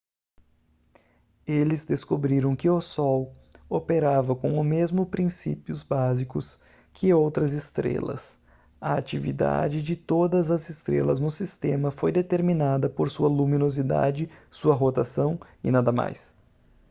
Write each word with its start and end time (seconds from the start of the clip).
eles 1.45 1.85
descobriram 1.85 2.55
que 2.55 2.67
o 2.67 2.81
sol 2.81 3.35
operava 3.69 4.35
com 4.35 4.59
o 4.59 4.63
mesmo 4.63 5.05
princípios 5.05 5.83
básicos 5.83 6.59
que 6.91 7.13
outras 7.13 7.53
estrelas 7.53 8.39
a 8.81 8.95
atividade 8.95 9.83
de 9.83 9.95
todas 9.95 10.49
as 10.49 10.69
estrelas 10.69 11.19
no 11.19 11.29
sistema 11.29 11.91
foi 11.91 12.11
determinada 12.11 12.89
por 12.89 13.11
sua 13.11 13.29
luminosidade 13.29 14.27
sua 14.49 14.73
rotação 14.73 15.39
e 15.63 15.69
nada 15.69 15.91
mais 15.91 16.33